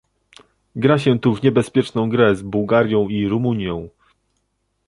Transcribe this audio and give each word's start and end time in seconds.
Gra 0.75 0.99
się 0.99 1.19
tu 1.19 1.35
w 1.35 1.43
niebezpieczną 1.43 2.09
grę 2.09 2.35
z 2.35 2.41
Bułgarią 2.41 3.07
i 3.07 3.27
Rumunią 3.27 3.89